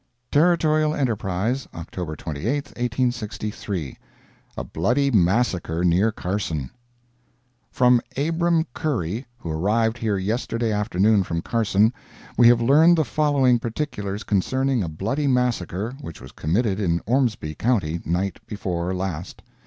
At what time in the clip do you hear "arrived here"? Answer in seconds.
9.51-10.17